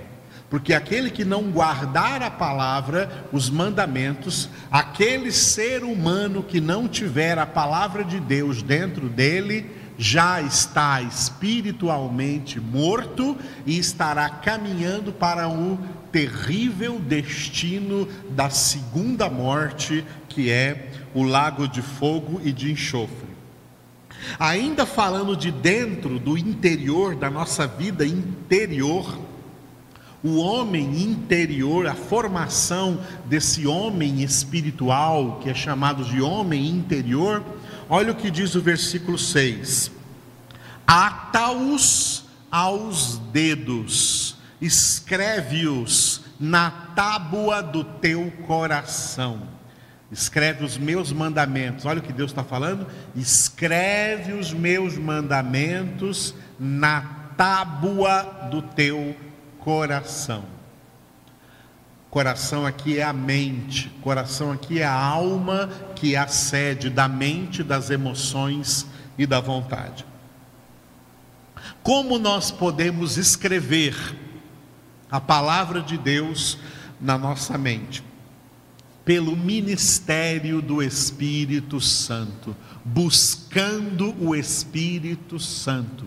Porque 0.49 0.73
aquele 0.73 1.09
que 1.09 1.25
não 1.25 1.49
guardar 1.49 2.21
a 2.21 2.29
palavra, 2.29 3.25
os 3.31 3.49
mandamentos, 3.49 4.47
aquele 4.71 5.31
ser 5.31 5.83
humano 5.83 6.43
que 6.43 6.61
não 6.61 6.87
tiver 6.87 7.39
a 7.39 7.45
palavra 7.45 8.03
de 8.03 8.19
Deus 8.19 8.61
dentro 8.61 9.09
dele, 9.09 9.82
já 10.03 10.41
está 10.41 11.01
espiritualmente 11.01 12.59
morto 12.59 13.37
e 13.65 13.79
estará 13.79 14.29
caminhando 14.29 15.13
para 15.13 15.47
o 15.47 15.79
terrível 16.11 16.99
destino 16.99 18.05
da 18.31 18.49
segunda 18.49 19.29
morte, 19.29 20.03
que 20.27 20.51
é 20.51 20.91
o 21.15 21.23
lago 21.23 21.69
de 21.69 21.81
fogo 21.81 22.41
e 22.43 22.51
de 22.51 22.69
enxofre. 22.69 23.29
Ainda 24.37 24.85
falando 24.85 25.37
de 25.37 25.51
dentro, 25.51 26.19
do 26.19 26.37
interior, 26.37 27.15
da 27.15 27.29
nossa 27.29 27.65
vida 27.65 28.05
interior, 28.05 29.17
o 30.21 30.35
homem 30.35 31.01
interior, 31.01 31.87
a 31.87 31.95
formação 31.95 32.99
desse 33.23 33.65
homem 33.65 34.21
espiritual, 34.21 35.39
que 35.41 35.49
é 35.49 35.53
chamado 35.53 36.03
de 36.03 36.21
homem 36.21 36.67
interior, 36.67 37.41
olha 37.93 38.11
o 38.11 38.15
que 38.15 38.31
diz 38.31 38.55
o 38.55 38.61
versículo 38.61 39.17
6: 39.17 39.91
Ata-os 40.85 42.25
aos 42.51 43.17
dedos, 43.31 44.37
escreve-os 44.61 46.21
na 46.39 46.69
tábua 46.95 47.61
do 47.61 47.83
teu 47.83 48.31
coração 48.45 49.53
Escreve 50.13 50.63
os 50.63 50.77
meus 50.77 51.11
mandamentos. 51.11 51.85
Olha 51.85 51.97
o 51.97 52.03
que 52.03 52.13
Deus 52.13 52.29
está 52.29 52.43
falando. 52.43 52.85
Escreve 53.15 54.33
os 54.33 54.53
meus 54.53 54.95
mandamentos 54.95 56.35
na 56.59 57.01
tábua 57.35 58.47
do 58.51 58.61
teu 58.61 59.15
coração. 59.57 60.52
Coração 62.13 62.63
aqui 62.63 62.99
é 62.99 63.03
a 63.03 63.11
mente, 63.11 63.89
coração 64.03 64.51
aqui 64.51 64.77
é 64.79 64.85
a 64.85 64.93
alma 64.93 65.67
que 65.95 66.13
é 66.13 66.19
a 66.19 66.27
sede 66.27 66.87
da 66.87 67.07
mente, 67.07 67.63
das 67.63 67.89
emoções 67.89 68.85
e 69.17 69.25
da 69.25 69.39
vontade. 69.39 70.05
Como 71.81 72.19
nós 72.19 72.51
podemos 72.51 73.17
escrever 73.17 73.95
a 75.09 75.19
palavra 75.19 75.81
de 75.81 75.97
Deus 75.97 76.59
na 77.01 77.17
nossa 77.17 77.57
mente? 77.57 78.03
pelo 79.03 79.35
ministério 79.35 80.61
do 80.61 80.81
Espírito 80.81 81.81
Santo, 81.81 82.55
buscando 82.85 84.15
o 84.23 84.33
Espírito 84.33 85.39
Santo. 85.39 86.05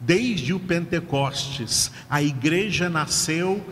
Desde 0.00 0.52
o 0.52 0.58
Pentecostes, 0.58 1.92
a 2.10 2.20
igreja 2.20 2.88
nasceu 2.88 3.64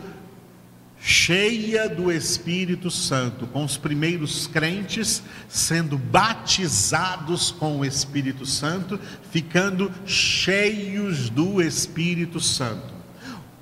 cheia 1.01 1.89
do 1.89 2.11
Espírito 2.11 2.91
Santo, 2.91 3.47
com 3.47 3.63
os 3.63 3.75
primeiros 3.75 4.45
crentes 4.45 5.23
sendo 5.49 5.97
batizados 5.97 7.49
com 7.49 7.79
o 7.79 7.85
Espírito 7.85 8.45
Santo, 8.45 8.99
ficando 9.31 9.91
cheios 10.05 11.29
do 11.29 11.61
Espírito 11.61 12.39
Santo. 12.39 12.93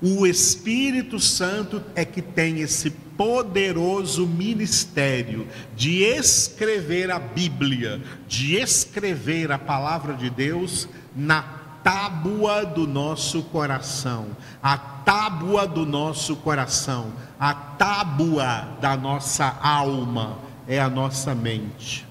O 0.02 0.26
Espírito 0.26 1.18
Santo 1.18 1.82
é 1.94 2.04
que 2.04 2.22
tem 2.22 2.60
esse 2.60 2.90
poderoso 2.90 4.26
ministério 4.26 5.46
de 5.76 6.02
escrever 6.02 7.10
a 7.10 7.18
Bíblia, 7.18 8.00
de 8.26 8.56
escrever 8.56 9.52
a 9.52 9.58
palavra 9.58 10.14
de 10.14 10.30
Deus 10.30 10.88
na 11.14 11.59
tábua 11.82 12.64
do 12.64 12.86
nosso 12.86 13.42
coração, 13.44 14.28
a 14.62 14.76
tábua 14.76 15.66
do 15.66 15.86
nosso 15.86 16.36
coração, 16.36 17.12
a 17.38 17.54
tábua 17.54 18.76
da 18.80 18.96
nossa 18.96 19.58
alma 19.62 20.38
é 20.66 20.80
a 20.80 20.88
nossa 20.88 21.34
mente. 21.34 22.06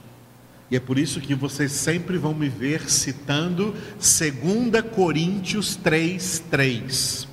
E 0.72 0.76
é 0.76 0.80
por 0.80 1.00
isso 1.00 1.20
que 1.20 1.34
vocês 1.34 1.72
sempre 1.72 2.18
vão 2.18 2.34
me 2.34 2.48
ver 2.48 2.90
citando 2.90 3.76
2 3.96 4.84
Coríntios 4.94 5.76
3, 5.76 6.44
3, 6.52 7.28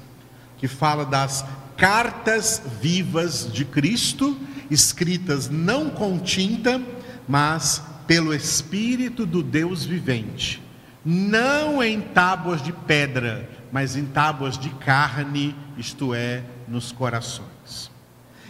que 0.57 0.67
fala 0.67 1.05
das 1.05 1.45
cartas 1.77 2.63
vivas 2.81 3.51
de 3.53 3.65
Cristo, 3.65 4.37
escritas 4.71 5.51
não 5.51 5.91
com 5.91 6.19
tinta, 6.19 6.81
mas 7.29 7.83
pelo 8.07 8.33
Espírito 8.33 9.27
do 9.27 9.43
Deus 9.43 9.85
vivente, 9.85 10.63
não 11.09 11.81
em 11.85 12.01
tábuas 12.01 12.61
de 12.61 12.73
pedra, 12.73 13.49
mas 13.71 13.95
em 13.95 14.05
tábuas 14.05 14.59
de 14.59 14.71
carne, 14.71 15.55
isto 15.79 16.13
é, 16.13 16.43
nos 16.67 16.91
corações. 16.91 17.93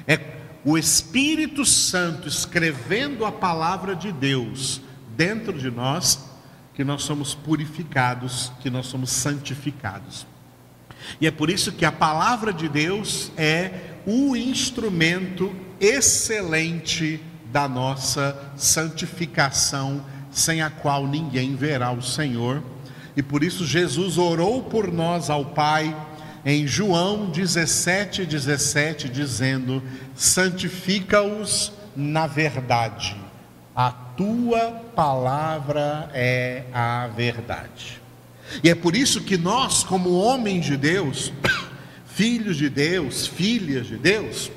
É 0.09 0.19
o 0.65 0.79
Espírito 0.79 1.67
Santo 1.67 2.27
escrevendo 2.27 3.27
a 3.27 3.31
palavra 3.31 3.95
de 3.95 4.11
Deus 4.11 4.81
dentro 5.15 5.53
de 5.53 5.71
nós 5.71 6.25
que 6.75 6.83
nós 6.83 7.03
somos 7.03 7.35
purificados, 7.35 8.51
que 8.61 8.71
nós 8.71 8.87
somos 8.87 9.11
santificados. 9.11 10.27
E 11.21 11.27
é 11.27 11.31
por 11.31 11.51
isso 11.51 11.73
que 11.73 11.85
a 11.85 11.93
palavra 11.93 12.53
de 12.53 12.69
Deus 12.69 13.31
é 13.37 13.97
o 14.07 14.35
instrumento 14.35 15.55
excelente 15.79 17.23
da 17.53 17.69
nossa 17.69 18.53
santificação, 18.57 20.05
sem 20.37 20.61
a 20.61 20.69
qual 20.69 21.07
ninguém 21.07 21.57
verá 21.57 21.91
o 21.91 22.03
Senhor. 22.03 22.63
E 23.17 23.23
por 23.23 23.43
isso 23.43 23.67
Jesus 23.67 24.19
orou 24.19 24.63
por 24.63 24.93
nós 24.93 25.31
ao 25.31 25.47
Pai 25.47 25.97
em 26.45 26.67
João 26.67 27.31
17, 27.31 28.27
17, 28.27 29.09
dizendo: 29.09 29.83
santifica-os 30.15 31.73
na 31.97 32.27
verdade, 32.27 33.17
a 33.75 33.91
tua 33.91 34.83
palavra 34.95 36.11
é 36.13 36.65
a 36.71 37.07
verdade. 37.07 38.03
E 38.63 38.69
é 38.69 38.75
por 38.75 38.95
isso 38.95 39.23
que 39.23 39.39
nós, 39.39 39.83
como 39.83 40.13
homens 40.13 40.67
de 40.67 40.77
Deus, 40.77 41.33
filhos 42.07 42.59
de 42.59 42.69
Deus, 42.69 43.27
filhas 43.27 43.87
de 43.87 43.97
Deus, 43.97 44.51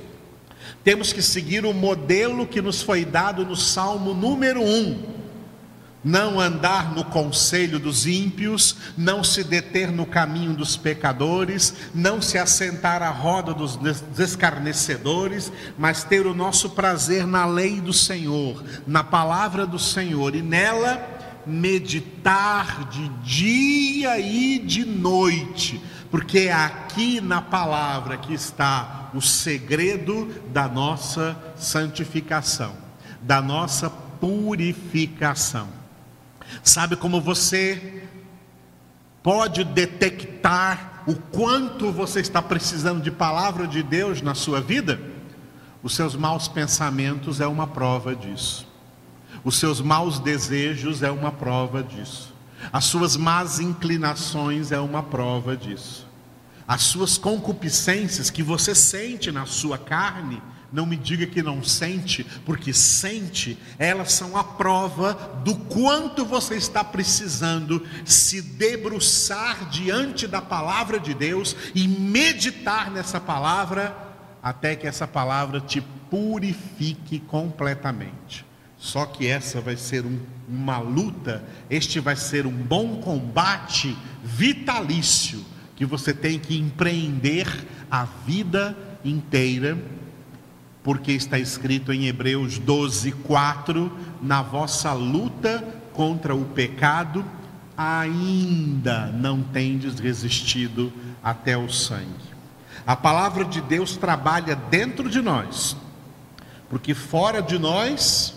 temos 0.83 1.13
que 1.13 1.21
seguir 1.21 1.65
o 1.65 1.73
modelo 1.73 2.45
que 2.45 2.61
nos 2.61 2.81
foi 2.81 3.05
dado 3.05 3.45
no 3.45 3.55
Salmo 3.55 4.13
número 4.13 4.61
1. 4.61 5.18
Não 6.03 6.39
andar 6.39 6.93
no 6.93 7.03
conselho 7.03 7.79
dos 7.79 8.05
ímpios, 8.05 8.75
não 8.97 9.23
se 9.23 9.43
deter 9.43 9.91
no 9.91 10.05
caminho 10.05 10.53
dos 10.53 10.77
pecadores, 10.77 11.73
não 11.93 12.21
se 12.21 12.37
assentar 12.37 13.01
à 13.01 13.09
roda 13.09 13.53
dos 13.53 13.77
escarnecedores, 14.17 15.51
mas 15.77 16.03
ter 16.03 16.25
o 16.25 16.33
nosso 16.33 16.69
prazer 16.71 17.27
na 17.27 17.45
lei 17.45 17.81
do 17.81 17.93
Senhor, 17.93 18.63
na 18.87 19.03
palavra 19.03 19.65
do 19.65 19.79
Senhor 19.79 20.35
e 20.35 20.41
nela 20.41 21.17
meditar 21.45 22.87
de 22.89 23.09
dia 23.23 24.19
e 24.19 24.59
de 24.59 24.85
noite, 24.85 25.81
porque 26.11 26.39
é 26.39 26.53
aqui 26.53 27.19
na 27.19 27.41
palavra 27.41 28.17
que 28.17 28.33
está 28.33 29.09
o 29.13 29.21
segredo 29.21 30.27
da 30.51 30.67
nossa 30.67 31.37
santificação, 31.55 32.75
da 33.21 33.41
nossa 33.41 33.89
purificação. 33.89 35.78
Sabe 36.63 36.95
como 36.95 37.21
você 37.21 38.03
pode 39.21 39.63
detectar 39.63 41.03
o 41.07 41.15
quanto 41.15 41.91
você 41.91 42.19
está 42.19 42.41
precisando 42.41 43.01
de 43.01 43.11
palavra 43.11 43.67
de 43.67 43.81
Deus 43.81 44.21
na 44.21 44.35
sua 44.35 44.61
vida? 44.61 44.99
Os 45.81 45.95
seus 45.95 46.15
maus 46.15 46.47
pensamentos 46.47 47.39
é 47.39 47.47
uma 47.47 47.67
prova 47.67 48.15
disso. 48.15 48.67
Os 49.43 49.57
seus 49.57 49.79
maus 49.79 50.19
desejos 50.19 51.01
é 51.01 51.09
uma 51.09 51.31
prova 51.31 51.81
disso. 51.81 52.33
As 52.71 52.85
suas 52.85 53.15
más 53.15 53.59
inclinações 53.59 54.71
é 54.71 54.79
uma 54.79 55.01
prova 55.01 55.55
disso. 55.55 56.05
As 56.67 56.83
suas 56.83 57.17
concupiscências 57.17 58.29
que 58.29 58.43
você 58.43 58.75
sente 58.75 59.31
na 59.31 59.45
sua 59.45 59.77
carne 59.77 60.41
não 60.71 60.85
me 60.85 60.95
diga 60.95 61.25
que 61.25 61.41
não 61.41 61.63
sente, 61.63 62.25
porque 62.45 62.73
sente, 62.73 63.57
elas 63.77 64.13
são 64.13 64.37
a 64.37 64.43
prova 64.43 65.13
do 65.43 65.55
quanto 65.55 66.25
você 66.25 66.55
está 66.55 66.83
precisando 66.83 67.85
se 68.05 68.41
debruçar 68.41 69.69
diante 69.69 70.27
da 70.27 70.41
palavra 70.41 70.99
de 70.99 71.13
Deus 71.13 71.55
e 71.73 71.87
meditar 71.87 72.91
nessa 72.91 73.19
palavra, 73.19 73.95
até 74.41 74.75
que 74.75 74.87
essa 74.87 75.07
palavra 75.07 75.59
te 75.59 75.81
purifique 76.09 77.19
completamente. 77.19 78.45
Só 78.77 79.05
que 79.05 79.27
essa 79.27 79.59
vai 79.59 79.75
ser 79.75 80.05
um, 80.05 80.19
uma 80.47 80.77
luta, 80.79 81.43
este 81.69 81.99
vai 81.99 82.15
ser 82.15 82.45
um 82.45 82.51
bom 82.51 83.01
combate 83.01 83.97
vitalício 84.23 85.43
que 85.75 85.85
você 85.85 86.13
tem 86.13 86.39
que 86.39 86.57
empreender 86.57 87.47
a 87.89 88.05
vida 88.05 88.77
inteira 89.03 89.77
porque 90.83 91.11
está 91.11 91.37
escrito 91.37 91.91
em 91.91 92.07
Hebreus 92.07 92.57
12, 92.57 93.11
4: 93.11 93.91
na 94.21 94.41
vossa 94.41 94.93
luta 94.93 95.63
contra 95.93 96.33
o 96.33 96.45
pecado, 96.45 97.25
ainda 97.77 99.07
não 99.07 99.41
tendes 99.41 99.99
resistido 99.99 100.91
até 101.23 101.57
o 101.57 101.69
sangue. 101.69 102.29
A 102.85 102.95
palavra 102.95 103.45
de 103.45 103.61
Deus 103.61 103.97
trabalha 103.97 104.55
dentro 104.55 105.09
de 105.09 105.21
nós, 105.21 105.75
porque 106.69 106.93
fora 106.93 107.41
de 107.41 107.59
nós, 107.59 108.35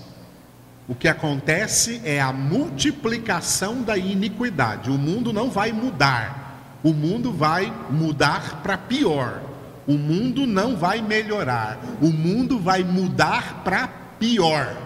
o 0.88 0.94
que 0.94 1.08
acontece 1.08 2.00
é 2.04 2.20
a 2.20 2.32
multiplicação 2.32 3.82
da 3.82 3.96
iniquidade. 3.96 4.90
O 4.90 4.98
mundo 4.98 5.32
não 5.32 5.50
vai 5.50 5.72
mudar, 5.72 6.78
o 6.82 6.92
mundo 6.92 7.32
vai 7.32 7.72
mudar 7.90 8.62
para 8.62 8.76
pior. 8.76 9.51
O 9.86 9.94
mundo 9.94 10.46
não 10.46 10.76
vai 10.76 11.02
melhorar, 11.02 11.78
o 12.00 12.08
mundo 12.08 12.58
vai 12.58 12.84
mudar 12.84 13.62
para 13.64 13.88
pior. 14.18 14.76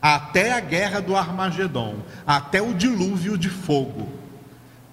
Até 0.00 0.52
a 0.52 0.60
guerra 0.60 1.00
do 1.00 1.16
Armagedon, 1.16 1.96
até 2.26 2.60
o 2.60 2.74
dilúvio 2.74 3.38
de 3.38 3.48
fogo. 3.48 4.08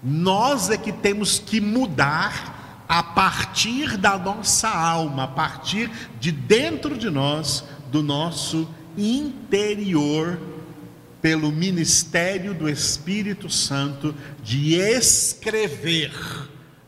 Nós 0.02 0.70
é 0.70 0.76
que 0.76 0.92
temos 0.92 1.38
que 1.38 1.60
mudar 1.60 2.84
a 2.88 3.02
partir 3.02 3.96
da 3.96 4.16
nossa 4.16 4.68
alma, 4.68 5.24
a 5.24 5.28
partir 5.28 5.90
de 6.18 6.30
dentro 6.30 6.96
de 6.96 7.10
nós, 7.10 7.64
do 7.90 8.02
nosso 8.02 8.68
interior, 8.96 10.40
pelo 11.20 11.50
ministério 11.50 12.54
do 12.54 12.68
Espírito 12.68 13.50
Santo, 13.50 14.14
de 14.42 14.74
escrever 14.74 16.12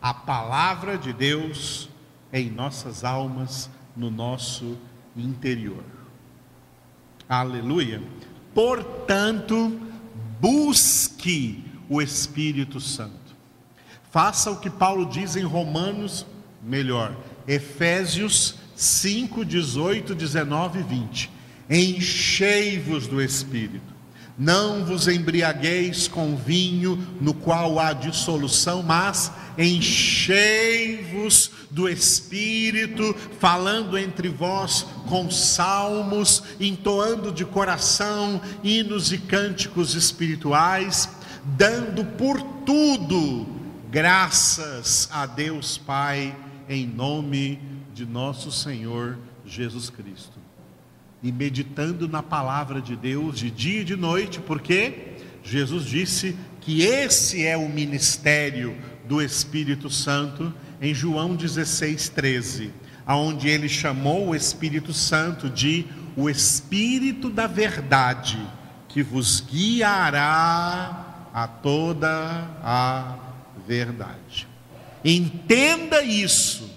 a 0.01 0.15
palavra 0.15 0.97
de 0.97 1.13
Deus 1.13 1.92
em 2.33 2.51
nossas 2.51 3.05
almas, 3.05 3.69
no 3.97 4.11
nosso 4.11 4.79
interior. 5.17 5.85
Aleluia. 7.29 8.03
Portanto, 8.55 9.79
busque 10.41 11.65
o 11.89 12.01
Espírito 12.01 12.81
Santo. 12.81 13.13
Faça 14.11 14.51
o 14.51 14.61
que 14.61 14.71
Paulo 14.71 15.07
diz 15.07 15.37
em 15.37 15.45
Romanos, 15.45 16.27
melhor, 16.63 17.17
Efésios 17.47 18.57
5, 18.75 19.45
18, 19.45 20.15
19 20.15 20.81
e 20.81 20.83
20. 20.83 21.31
Enchei-vos 21.71 23.07
do 23.07 23.21
Espírito 23.23 23.92
não 24.43 24.85
vos 24.85 25.07
embriagueis 25.07 26.09
com 26.09 26.35
vinho 26.35 26.99
no 27.21 27.33
qual 27.33 27.79
há 27.79 27.93
dissolução, 27.93 28.83
mas 28.83 29.31
enchei-vos 29.57 31.53
do 31.71 31.89
Espírito, 31.89 33.15
falando 33.39 33.97
entre 33.97 34.29
vós 34.29 34.85
com 35.09 35.31
salmos, 35.31 36.43
entoando 36.59 37.31
de 37.31 37.45
coração 37.45 38.41
hinos 38.65 39.13
e 39.13 39.19
cânticos 39.19 39.95
espirituais, 39.95 41.09
dando 41.45 42.05
por 42.05 42.43
tudo 42.67 43.47
graças 43.93 45.09
a 45.13 45.25
Deus 45.25 45.79
Pai, 45.79 46.37
em 46.69 46.85
nome 46.85 47.61
de 47.95 48.05
nosso 48.05 48.51
Senhor 48.51 49.19
Jesus 49.47 49.89
Cristo 49.89 50.42
e 51.23 51.31
meditando 51.31 52.09
na 52.09 52.23
palavra 52.23 52.81
de 52.81 52.97
Deus 52.97 53.39
de 53.39 53.51
dia 53.51 53.83
e 53.83 53.85
de 53.85 53.97
noite, 53.97 54.41
porque 54.41 55.13
Jesus 55.43 55.85
disse 55.85 56.37
que 56.61 56.83
esse 56.83 57.45
é 57.45 57.57
o 57.57 57.69
ministério 57.69 58.77
do 59.07 59.21
Espírito 59.23 59.89
Santo 59.89 60.53
em 60.81 60.95
João 60.95 61.37
16, 61.37 62.09
13, 62.09 62.73
aonde 63.07 63.49
ele 63.49 63.69
chamou 63.69 64.29
o 64.29 64.35
Espírito 64.35 64.93
Santo 64.93 65.49
de 65.49 65.87
o 66.17 66.29
Espírito 66.29 67.31
da 67.31 67.47
Verdade, 67.47 68.39
que 68.89 69.03
vos 69.03 69.41
guiará 69.41 71.29
a 71.33 71.47
toda 71.47 72.09
a 72.63 73.17
verdade. 73.67 74.47
Entenda 75.05 76.03
isso 76.03 76.71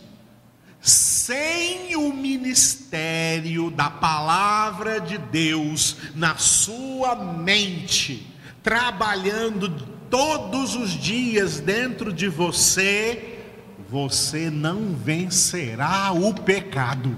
sem 1.25 1.95
o 1.95 2.13
ministério 2.13 3.71
da 3.71 3.89
palavra 3.89 5.01
de 5.01 5.17
Deus 5.17 5.97
na 6.13 6.37
sua 6.37 7.15
mente, 7.15 8.31
trabalhando 8.61 9.67
todos 10.07 10.75
os 10.75 10.91
dias 10.91 11.59
dentro 11.59 12.13
de 12.13 12.27
você, 12.27 13.39
você 13.89 14.51
não 14.51 14.93
vencerá 14.93 16.11
o 16.11 16.31
pecado. 16.31 17.17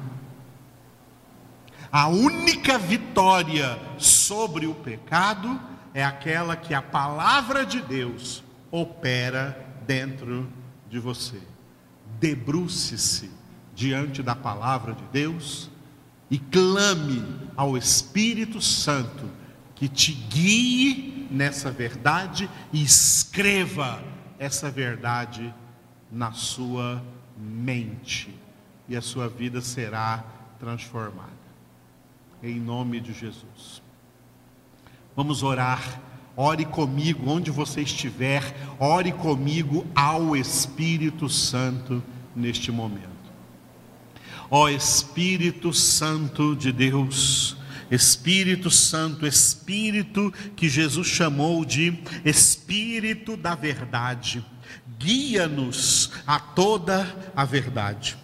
A 1.91 2.07
única 2.07 2.77
vitória 2.77 3.77
sobre 3.97 4.67
o 4.67 4.73
pecado 4.73 5.59
é 5.93 6.01
aquela 6.01 6.55
que 6.55 6.73
a 6.73 6.81
palavra 6.81 7.65
de 7.65 7.81
Deus 7.81 8.41
opera 8.71 9.67
dentro 9.85 10.47
de 10.89 10.97
você. 10.97 11.41
Debruce-se 12.21 13.35
diante 13.77 14.23
da 14.23 14.35
palavra 14.35 14.93
de 14.93 15.03
Deus 15.13 15.69
e 16.31 16.39
clame 16.39 17.23
ao 17.55 17.77
Espírito 17.77 18.59
Santo 18.59 19.29
que 19.75 19.87
te 19.87 20.11
guie 20.11 21.27
nessa 21.29 21.69
verdade 21.69 22.49
e 22.73 22.81
escreva 22.81 24.03
essa 24.39 24.71
verdade 24.71 25.53
na 26.11 26.31
sua 26.31 27.03
mente 27.37 28.33
e 28.89 28.97
a 28.97 29.01
sua 29.01 29.29
vida 29.29 29.61
será 29.61 30.25
transformada. 30.59 31.29
Em 32.41 32.59
nome 32.59 32.99
de 32.99 33.13
Jesus. 33.13 33.83
Vamos 35.15 35.43
orar. 35.43 36.01
Ore 36.35 36.65
comigo 36.65 37.29
onde 37.29 37.51
você 37.51 37.81
estiver, 37.81 38.55
ore 38.79 39.11
comigo 39.11 39.85
ao 39.95 40.35
Espírito 40.35 41.29
Santo 41.29 42.03
neste 42.35 42.71
momento. 42.71 43.16
Ó 44.49 44.69
Espírito 44.69 45.73
Santo 45.73 46.55
de 46.55 46.71
Deus, 46.71 47.57
Espírito 47.91 48.69
Santo, 48.69 49.25
Espírito 49.25 50.33
que 50.55 50.69
Jesus 50.69 51.07
chamou 51.07 51.65
de 51.65 51.97
Espírito 52.23 53.35
da 53.35 53.55
Verdade, 53.55 54.45
guia-nos 54.99 56.11
a 56.25 56.39
toda 56.39 57.31
a 57.35 57.45
verdade. 57.45 58.17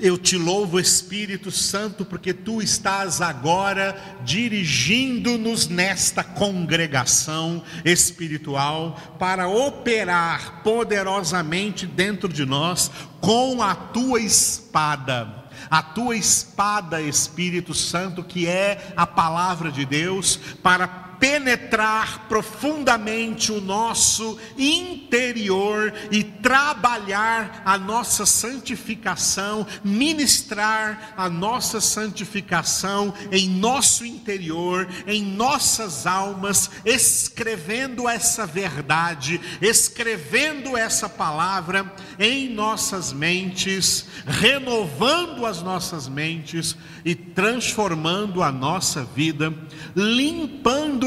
Eu 0.00 0.18
te 0.18 0.36
louvo, 0.36 0.78
Espírito 0.78 1.50
Santo, 1.50 2.04
porque 2.04 2.32
tu 2.32 2.60
estás 2.60 3.20
agora 3.20 3.96
dirigindo-nos 4.24 5.68
nesta 5.68 6.22
congregação 6.22 7.62
espiritual 7.84 9.16
para 9.18 9.48
operar 9.48 10.62
poderosamente 10.62 11.86
dentro 11.86 12.28
de 12.28 12.44
nós 12.44 12.90
com 13.20 13.62
a 13.62 13.74
tua 13.74 14.20
espada. 14.20 15.40
A 15.70 15.82
tua 15.82 16.16
espada, 16.16 17.00
Espírito 17.00 17.74
Santo, 17.74 18.24
que 18.24 18.46
é 18.46 18.92
a 18.96 19.06
palavra 19.06 19.70
de 19.70 19.84
Deus, 19.84 20.36
para 20.62 21.09
penetrar 21.20 22.26
profundamente 22.28 23.52
o 23.52 23.60
nosso 23.60 24.38
interior 24.56 25.92
e 26.10 26.24
trabalhar 26.24 27.60
a 27.62 27.76
nossa 27.76 28.24
santificação, 28.24 29.66
ministrar 29.84 31.12
a 31.16 31.28
nossa 31.28 31.78
santificação 31.78 33.12
em 33.30 33.50
nosso 33.50 34.06
interior, 34.06 34.88
em 35.06 35.22
nossas 35.22 36.06
almas, 36.06 36.70
escrevendo 36.86 38.08
essa 38.08 38.46
verdade, 38.46 39.38
escrevendo 39.60 40.74
essa 40.74 41.08
palavra 41.08 41.92
em 42.18 42.48
nossas 42.48 43.12
mentes, 43.12 44.06
renovando 44.26 45.44
as 45.44 45.60
nossas 45.60 46.08
mentes 46.08 46.74
e 47.04 47.14
transformando 47.14 48.42
a 48.42 48.50
nossa 48.50 49.04
vida, 49.04 49.52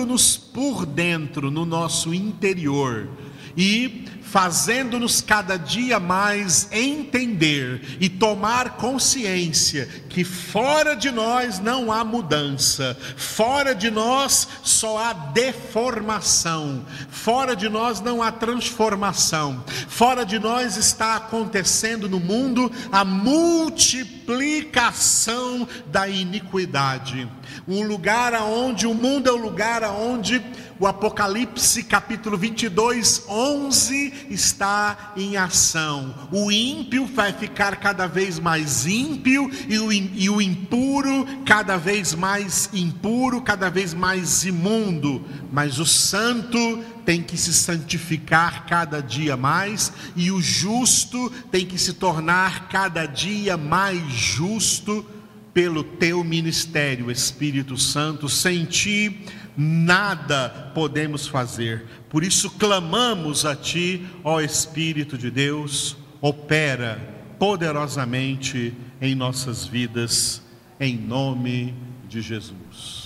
limpando-nos 0.04 0.38
por 0.38 0.86
dentro, 0.86 1.50
no 1.50 1.66
nosso 1.66 2.14
interior. 2.14 3.08
E 3.56 4.06
fazendo-nos 4.34 5.22
cada 5.22 5.58
dia 5.58 6.00
mais 6.00 6.68
entender 6.72 7.98
e 8.00 8.10
tomar 8.10 8.78
consciência 8.78 9.88
que 10.10 10.24
fora 10.24 10.96
de 10.96 11.12
nós 11.12 11.60
não 11.60 11.92
há 11.92 12.04
mudança, 12.04 12.98
fora 13.16 13.76
de 13.76 13.92
nós 13.92 14.48
só 14.64 14.98
há 14.98 15.14
deformação, 15.14 16.84
fora 17.10 17.56
de 17.56 17.70
nós 17.70 18.02
não 18.02 18.24
há 18.24 18.32
transformação, 18.32 19.64
fora 19.88 20.26
de 20.26 20.40
nós 20.40 20.78
está 20.78 21.16
acontecendo 21.16 22.10
no 22.10 22.20
mundo 22.20 22.72
a 22.92 23.06
multiplicação 23.06 25.68
da 25.92 26.10
iniquidade. 26.10 27.30
Um 27.68 27.84
lugar 27.84 28.34
aonde 28.34 28.88
o 28.88 28.96
mundo 28.96 29.30
é 29.30 29.32
o 29.32 29.38
lugar 29.38 29.84
aonde 29.84 30.44
o 30.80 30.88
Apocalipse 30.88 31.84
capítulo 31.84 32.38
22, 32.38 33.26
11 33.30 34.23
está 34.30 35.14
em 35.16 35.38
ação. 35.38 36.14
O 36.32 36.52
ímpio 36.52 37.06
vai 37.06 37.34
ficar 37.34 37.78
cada 37.78 38.08
vez 38.08 38.40
mais 38.40 38.86
ímpio 38.86 39.50
e 39.68 39.78
o, 39.80 39.92
e 39.92 40.30
o 40.30 40.42
impuro 40.42 41.26
cada 41.46 41.78
vez 41.78 42.14
mais 42.14 42.70
impuro, 42.74 43.42
cada 43.42 43.70
vez 43.70 43.94
mais 43.94 44.46
imundo. 44.46 45.24
Mas 45.52 45.80
o 45.80 45.86
santo 45.86 46.84
tem 47.06 47.22
que 47.22 47.38
se 47.38 47.54
santificar 47.54 48.66
cada 48.66 49.02
dia 49.02 49.36
mais 49.36 49.92
e 50.16 50.32
o 50.32 50.42
justo 50.42 51.30
tem 51.52 51.66
que 51.66 51.78
se 51.78 51.94
tornar 51.94 52.70
cada 52.70 53.06
dia 53.06 53.58
mais 53.58 54.02
justo 54.12 55.06
pelo 55.54 55.84
teu 55.84 56.24
ministério, 56.24 57.12
Espírito 57.12 57.78
Santo, 57.78 58.28
sem 58.28 58.66
ti 58.66 59.24
nada 59.56 60.72
podemos 60.74 61.28
fazer. 61.28 61.86
Por 62.10 62.24
isso 62.24 62.50
clamamos 62.52 63.46
a 63.46 63.56
Ti, 63.56 64.06
ó 64.24 64.42
Espírito 64.42 65.18
de 65.18 65.30
Deus, 65.30 65.96
opera 66.22 67.00
poderosamente 67.38 68.74
em 69.02 69.16
nossas 69.16 69.66
vidas, 69.66 70.42
em 70.80 70.98
nome 70.98 71.74
de 72.08 72.22
Jesus. 72.22 73.03